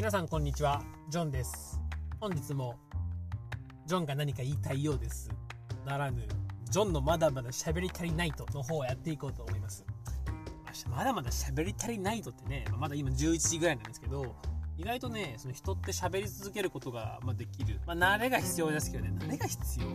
[0.00, 0.82] 皆さんこんにちは。
[1.10, 1.78] ジョンです。
[2.20, 2.74] 本日も
[3.84, 5.28] ジョンが何か言いたいようです。
[5.84, 6.26] ならぬ
[6.70, 9.84] ジョンのまだまだ喋り足りないとの方をやっていこうと思います。
[10.88, 14.34] まだまだ喋り足りないとってねまだ今11時ぐらいなんですけど
[14.78, 19.12] 意外とねその人って喋り続けることが、まできる、まあ、慣れが必要ですけどね。
[19.18, 19.86] 慣れが必要。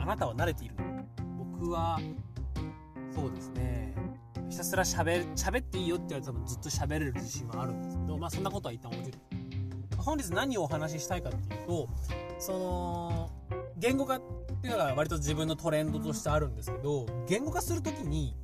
[0.00, 1.04] あなたは慣れているの。
[1.36, 1.98] 僕は
[3.12, 3.92] そうですね。
[4.50, 9.27] ひたすら喋喋っていいよって言われたらずっと喋れる自信はあるんですけどまあそんなことは一旦置いて。
[9.98, 11.88] 本日何をお話ししたいかっていうと
[12.38, 13.30] その
[13.78, 14.22] 言語化っ
[14.60, 18.34] ていうのが割と自分のトレンドとしてあるんですけど言語化する時に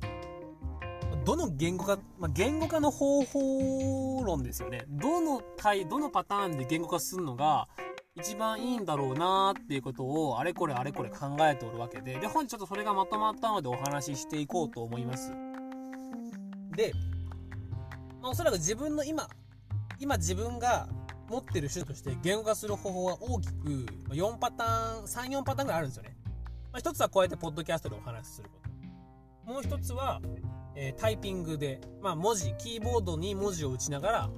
[1.25, 4.85] どの言語化、まあ、言語化の方法論ですよね。
[4.87, 7.67] どの回どのパターンで言語化するのが
[8.15, 15.31] 一番いいんだろうなーっていうことをあれこれあれこれ考えておるわけでで本日ちょっとそれがまとまったのでお話ししていこうと思います。
[16.75, 16.93] で、
[18.21, 19.27] まあ、おそらく自分の今
[19.99, 20.87] 今自分が
[21.29, 23.53] 持ってる種として言語化する方法は大きく
[24.09, 26.15] 4パターン、3、4パターンぐらいあるんですよね。
[26.71, 28.59] まあ、一つはこうやってポッドキャストでお話しするこ
[29.45, 29.51] と。
[29.51, 30.21] もう一つは、
[30.75, 34.29] えー、タイピングで、まあ、文字、キーボードに文字を打ちながら、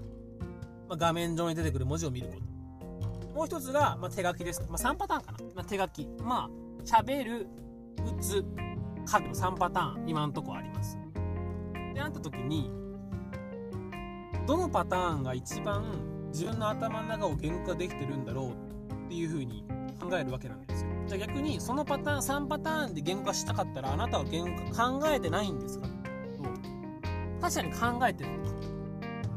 [0.88, 3.28] まあ、画面上に出てくる文字を見ること。
[3.34, 4.62] もう一つが、まあ、手書きです。
[4.70, 5.38] まあ、3パターンかな。
[5.56, 6.08] まあ、手書き。
[6.22, 7.48] まあ、喋る、
[7.98, 8.46] 打つ、
[9.06, 10.98] 書く3パターン、今のとこあります。
[11.94, 12.70] で、なった時に、
[14.46, 18.52] どのパターンが一番自分の頭の中を言語化できてるんだろう
[19.06, 19.64] っていう風に
[20.00, 20.90] 考えるわけなんですよ。
[21.08, 25.88] じゃあ逆にそのパターン3パターンで言語化したかったらあなたは言語化考えてないんですか？
[27.42, 28.56] 確かに考えてるんです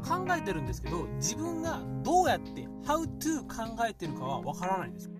[0.09, 5.11] 考えてるんですけど自分がどうやって how to 考えてるかはわからないんですよ。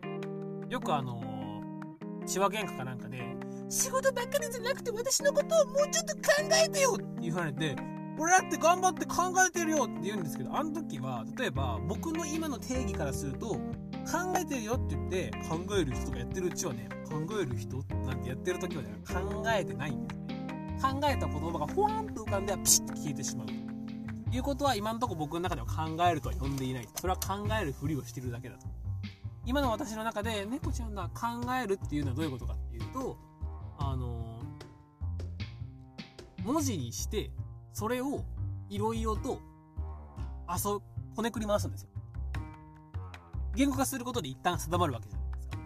[0.70, 3.22] よくあのー、千葉喧嘩かなんかで
[3.70, 6.22] 仕事ばっかりじゃなくて私のことをもうちょっと考
[6.66, 7.76] えてよって言われて
[8.18, 13.60] 俺だって頑張って考えてるよって言うんですけどあの時は例えば僕の今の定義からすると考
[14.40, 20.22] えてるよって言って考える人がやってるうちはね考える人なんてやってる時はね考えてないんですね。
[20.82, 23.48] 考えた言葉がふわんと浮かんではピシッと消えてしまう。
[23.48, 26.88] ということは今のところ僕の中では考えるとは呼んでいない。
[26.96, 28.66] それは考えるふりをしてるだけだと。
[29.46, 31.28] 今の私の中で猫ちゃんが考
[31.62, 33.18] えるっていうのはどういうことかっていうと
[33.80, 34.40] あの
[36.44, 37.32] 文字にして
[37.74, 38.24] それを
[38.70, 39.40] いろいろと
[40.50, 40.82] 遊
[41.16, 41.90] こねくり回すんですよ。
[43.56, 45.58] 言語化することで一旦定まるわけじゃないですか。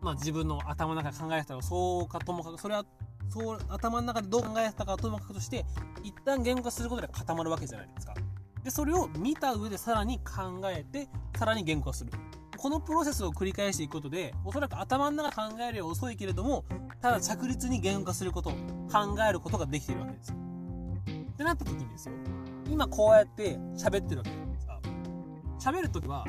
[0.00, 2.84] まあ自分の頭の中で考えたらそうかともかくそれは
[3.28, 5.64] そう頭の中でどう考えたかともかくとして
[6.02, 8.14] 一旦言語化することで固まるわけじゃないですか。
[8.62, 12.10] でそれを見た上でさらに考えてさらに言語化する。
[12.56, 16.66] このプロセスを繰り返していくことでおそらく頭の中考えるより遅いけれども
[17.00, 20.34] ただ着実に言語化すること考えることができているわけです
[21.40, 22.14] ってなった時にですよ
[22.68, 24.78] 今こうやって喋ってるわけですか。
[25.58, 26.26] 喋る時は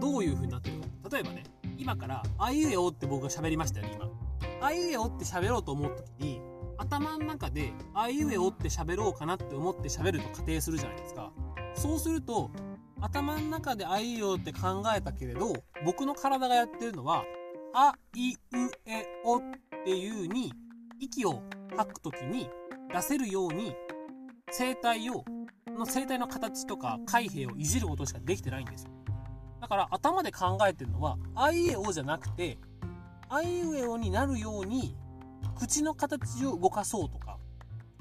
[0.00, 0.86] どういう風になってるか。
[1.10, 1.42] 例えばね
[1.76, 4.08] 今から「あいうえお」って僕が喋りましたよね今
[4.64, 6.40] 「あいうえお」って喋ろうと思う時に
[6.78, 11.32] 頭の中で「あいうえお」って喋ろうかなって思って喋ると仮定するじゃないですか。
[11.74, 12.50] そうすると
[13.00, 17.24] 頭の中で「あいうえお」って考えたけれど僕の体がやってるのは
[17.74, 18.36] 「あいう
[18.86, 19.40] えお」っ
[19.84, 20.52] ていうに
[21.00, 21.42] 息を
[21.76, 22.48] 吐く時に
[22.92, 23.74] 出せるように
[24.52, 25.24] 生体を
[25.66, 28.90] の生体の形とか海兵をいじることしかできてないんですよ。
[29.60, 32.58] だから頭で考えてるのはあいうえおじゃなくて
[33.28, 34.96] あいうえおになるように
[35.58, 37.38] 口の形を動かそうとか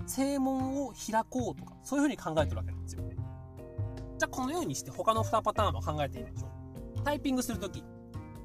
[0.06, 3.03] 正門を開こうとかそういう風に考えてるわけなんですよ。
[4.22, 6.47] じゃあこのようにして他の2パターンも考えてみましょ
[7.00, 7.03] う。
[7.03, 7.83] タイピングするとき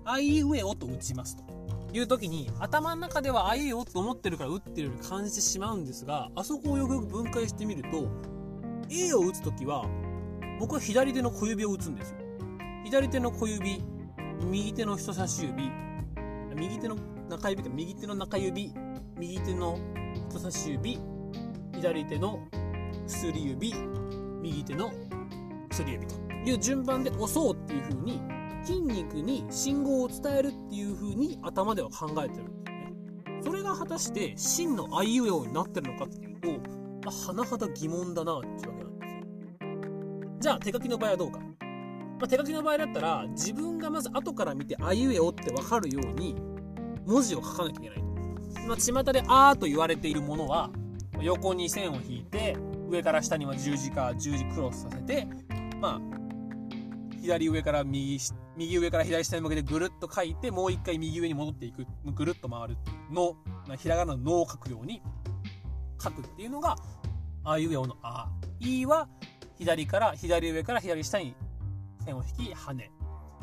[0.05, 1.56] あいうえおと打ちますと。
[1.97, 8.09] いう時に頭の中ではあいいよと思ってるから打ってるように感じてしまうんですがあそこをよくよく分解してみると
[8.91, 9.87] A を打つ時は
[10.61, 12.19] 僕は左手の小指を打つんですよ。
[12.85, 13.83] 左手の小指
[14.41, 15.71] 右手の人差し指
[16.55, 16.97] 右手の
[17.29, 18.73] 中指か右手の中指
[19.19, 19.79] 右手の
[20.31, 20.99] 人差し指
[21.75, 22.47] 左手の
[23.07, 23.75] 薬指
[24.41, 24.93] 右手の
[25.71, 28.36] 薬指という順番で押そうっていう風に
[28.67, 33.43] 筋肉に信号を伝えるっていう風に頭では考えてるんですね。
[33.43, 36.59] それが果たして真のあいうえおになってるのかっていうと、ま
[37.07, 39.21] あ、甚だ疑問だなっていうわけなんですよ。
[40.41, 41.39] じゃあ手書きの場合はどうか。
[41.39, 46.35] まあ、手書きの場合だったら自分がまず後から見てあいうえおって分かるように
[47.07, 48.07] 文字を書かなきゃいけない
[48.67, 50.71] まあ、巷であーと言われているものは
[51.21, 52.57] 横に線を引いて
[52.89, 55.29] 上から下には十字か十字クロスさせて
[55.81, 56.01] まあ
[57.21, 58.19] 左上から右
[58.57, 62.77] 右上から左下に向けてぐるっと書いてもう一回右上に戻っていくぐるっと回る
[63.11, 63.37] の
[63.77, 65.03] ひらがなの「の」を書くように
[66.03, 66.77] 書くっていうのが
[67.45, 68.29] あいうえおの「あ」
[68.61, 69.09] 「い」は
[69.59, 71.35] 左から左上から左下に
[72.07, 72.91] 線を引き、跳ね。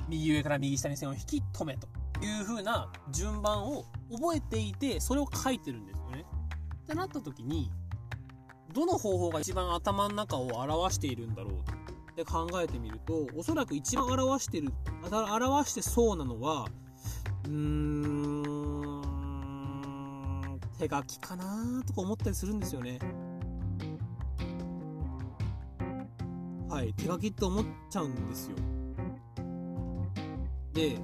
[0.08, 1.88] 右上から右下に線を引き、止めと
[2.22, 6.26] いう風な順番を覚えていて、それを書いてるんですよね。
[6.84, 7.70] ってなった時に、
[8.74, 11.54] どの方法が一番頭の中を表しているんだろう
[12.14, 14.72] って考えてみると、おそらく一番表してる、
[15.12, 16.68] 表してそうなのは、
[17.46, 19.02] うーん、
[20.78, 23.00] 手書きかなとか思ったりするんですよね。
[26.70, 28.58] はい、手書きって思っちゃうんですよ。
[30.74, 31.00] で、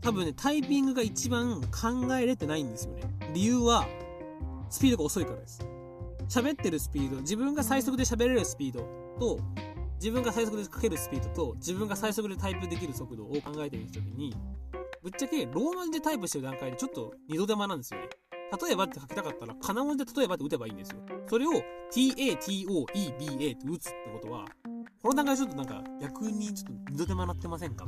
[0.00, 3.02] 多分ね、タイピングが一番考えれてないんですよね。
[3.32, 3.86] 理由は、
[4.70, 5.60] スピードが遅いからです。
[6.32, 8.80] 喋ってるスピード、自分が最速で喋れるスピード
[9.20, 9.38] と、
[9.96, 14.34] 自分が最速で書けるスピードと、自分が最速でタイプできる速度を考えてみたときに、
[15.02, 18.08] ぶっちゃけローマ字でタイプしてる段階でちょっと二度手間なんですよね。
[18.66, 21.02] 例えばって書きたかったら、金文字で例えばって打てばいいんですよ。
[21.28, 21.50] それを
[21.94, 24.46] TATOEBA って打つってことは、
[25.02, 27.86] この段階ちょっとなんか逆にちょっと二度手間なってませんか？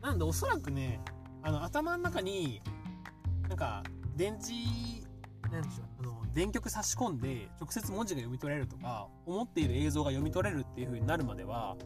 [0.00, 0.98] なんでおそらくね、
[1.42, 2.62] あの頭の中に、
[3.50, 3.82] なんか
[4.16, 5.05] 電池、
[5.50, 11.76] なんでしょう、あの、電極差し込んで直接文字が読み取れるとか、思っている映像が読み取れるっていう風になるまでは、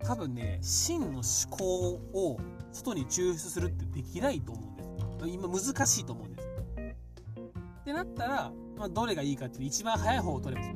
[0.00, 2.38] 多分ね、真の思考を
[2.72, 5.28] 外に抽出するってできないと思うんです。
[5.28, 6.48] 今難しいと思うんです。
[7.80, 10.74] ってなったら、まあ、どれがいいかっていう一番早い方を取ればいい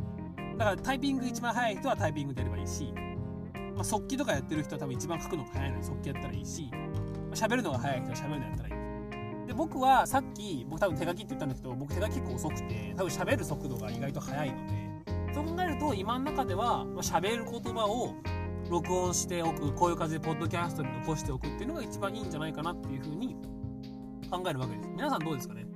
[0.57, 2.93] だからタイピング一番早い人はタイピングでやればいいし、
[3.75, 8.82] まあ、速記とかやってる人は多分一番書くのが早いのに速記やったらいいし、まあ、喋るのが早い人は喋るのやったらいい。
[9.47, 18.15] で、僕はさっき、僕多分手書きって言ったんですけど、僕手書き結構遅くて、多分喋る速度が意外と速いので、そう考えると今の中では、喋る言葉を
[18.71, 23.37] 録音しておく、こういう感じでポッドキャストに残しておくっていうのが一番いいんじゃないかなっていうふうに
[24.31, 24.89] 考えるわけです。
[24.89, 25.67] 皆さんどうですかね？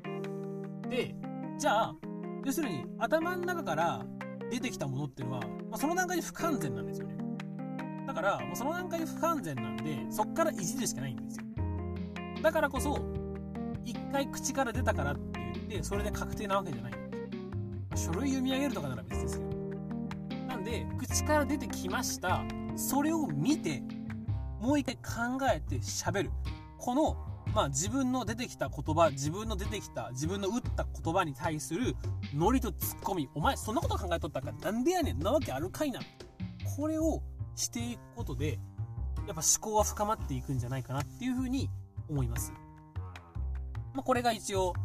[0.88, 1.14] で、
[1.58, 1.96] じゃあ、
[2.44, 4.06] 要するに頭の中から
[4.50, 7.16] 出てきたものっていうのは、まあ、その段階で不完全なんですよね。
[8.06, 11.44] だから、もうその段階で不完全なんで、そっからいじるしかないんですよ。
[12.40, 13.00] だからこそ、
[13.87, 16.93] 一回口から出たからって言って、それで確定なわけじゃない
[17.94, 19.50] 書類読み上げるとかなら別ですけど。
[20.47, 22.43] なんで、口から出てきました。
[22.77, 23.83] それを見て、
[24.61, 26.31] もう一回考えて喋る。
[26.77, 27.17] この
[27.55, 31.97] まあ、自分の出てきた言葉、自分の出てきた、自分の打った言葉に対する
[32.35, 34.53] ノリとツッコミ、お前そんなこと考えとったか？
[34.53, 36.00] なんでやねんなわけあるかいな。
[36.77, 37.23] これを
[37.55, 38.59] していくことで、
[39.27, 41.71] やっぱ思考は深まっていくんじゃないかなっていうふうに
[42.11, 42.53] 思います。
[43.96, 44.76] まあ、これが一応思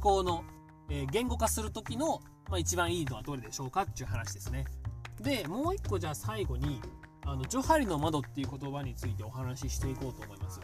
[0.00, 0.44] 考の、
[0.88, 4.64] えー、言語化する時の、まあ、一番いいのはどれでしょうかっていう話ですね。
[5.20, 6.80] で、もう一個じゃあ最後に、
[7.26, 10.60] あの、ジョハリの窓っていう言葉についてお話ししていこうと思います。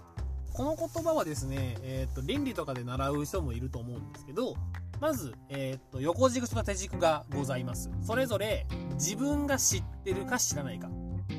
[0.52, 4.54] この言葉はですね、えっ、ー、と、倫理とかで習う人もいると思うんですけど、
[5.00, 7.90] まず、えっ、ー、と、横軸と縦軸がございます。
[8.02, 10.88] それぞれ自分が知ってるか知らないか、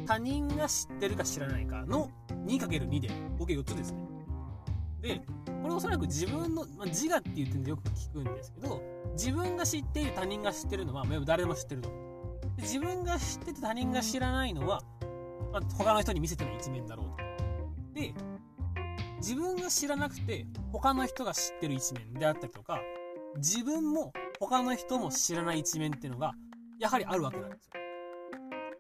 [0.06, 2.12] 他人が知ってるか知らないかの
[2.46, 3.10] 2×2 で、
[3.40, 4.17] 合計4つですね。
[5.08, 5.22] で、
[5.64, 8.82] これおそらく自分の、まあ、自我っていう点でよく聞くんですけど、
[9.14, 11.90] 自分が知っている他人が知ってるのは、まあ、誰でも知ってると。
[12.58, 14.82] で自分が知ってて他人が知らないのは、
[15.52, 17.06] まあ、他の人に見せてない一面だろう
[17.94, 18.00] と。
[18.00, 18.14] で、
[19.18, 22.82] 自分が知らなくて他の人が知ってる一面であったりとか、
[23.38, 26.34] 自分も他の人も知らない一面っていうのが、
[26.80, 27.74] やはりあるわけなんですよ。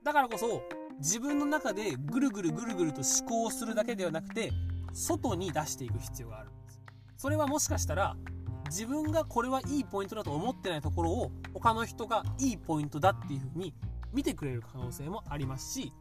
[0.03, 0.61] だからこそ、
[0.99, 4.51] 自分の中でぐるぐるぐるぐると思考するだけではなくて、
[4.97, 6.81] 外に出していく必要があるんです。
[7.17, 8.17] それはもしかしたら、
[8.69, 13.73] 自分がこれはいいポイントだと思ってないところを他の人がいいポイントだっていうふうに
[14.11, 15.93] 見てくれる可能性もありますし、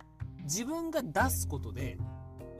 [0.45, 1.99] 自分が出すことで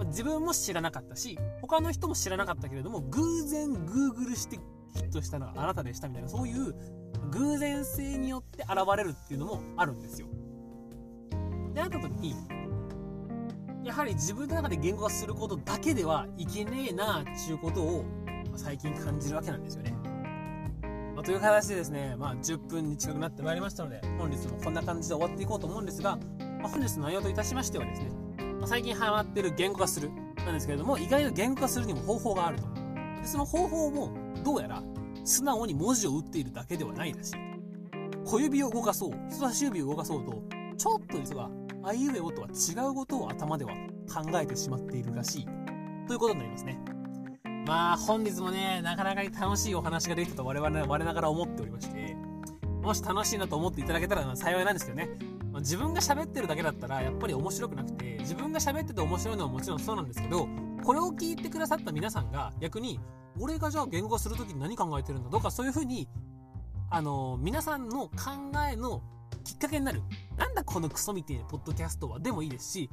[0.07, 4.59] 自分も知らなかったし、他の人も知らなかったけれども、偶然 Google して
[4.95, 6.75] ヒットしたのはあなたでしたみたいな、そういう
[7.31, 10.29] 偶然性によって現れるっていうのもあるんですよ。
[11.75, 12.35] で、あった時に、
[13.87, 18.05] やはり自分の中で言語化することだけではいけねえなっていうことを
[18.57, 19.95] 最近感じるわけなんですよね。
[21.15, 26.19] まあ、という形でですね、まあ、10分に近くなってまいりましたので、本日もこんな感じで終わっていこうと思うんですが、
[26.61, 28.11] まあ、本日の内容といたしましてはですね、
[28.61, 32.65] ま最近ハマってる言語化するなんですけれども、意外と言語化するにも方法があると。
[33.23, 34.11] で、その方法も、
[34.45, 34.83] どうやら、
[35.25, 37.35] 素直に文字を打っているだけではないらしい。
[38.25, 40.43] 小指を動かそう、人差し指を動かそうと、
[40.77, 41.49] ちょっと実は、
[41.89, 43.73] あいうえおとは違うことを頭では
[44.13, 45.47] 考えてしまっているらしい。
[46.09, 46.81] ということになりますね。
[47.65, 52.17] まあ、本日もね、なかなかに楽しいお話ができたと我々は我ながら思っておりまして、
[52.83, 55.11] もし楽しいなと思っていただけたら幸いなんですけどね。
[55.61, 60.49] 自分が喋ってるだけだったらやっぱり面白くなくて、自分が喋ってて面白いのはもちろんそうなんですけど、
[60.83, 62.99] これを聞いてくださった皆さんが逆に、
[63.39, 66.09] 俺がじゃあ言語化するときに何考えてるんだとかそういうふうに、
[66.91, 68.11] あの、皆さんの考
[68.69, 69.03] えの
[69.47, 70.03] きっかけになる。
[70.37, 72.91] なんだこのクソみたいなポッドキャストはでもいいですし、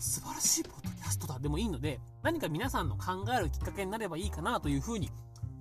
[0.00, 5.10] 素晴らしいポッドキャストだでもいいので、何か皆さんの考えるきっかけになればいいかなというふうに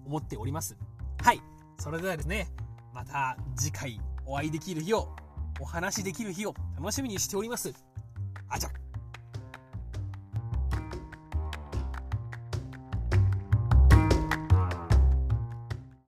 [0.05, 0.75] 思っております。
[1.21, 1.41] はい。
[1.77, 2.47] それではですね、
[2.93, 5.15] また次回お会いできる日を、
[5.59, 7.71] お話しできる日を楽しみにしております。
[8.49, 8.80] あじゃ。